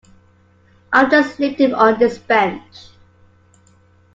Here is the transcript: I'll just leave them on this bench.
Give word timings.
I'll 0.91 1.11
just 1.11 1.37
leave 1.37 1.59
them 1.59 1.75
on 1.75 1.99
this 1.99 2.17
bench. 2.17 2.87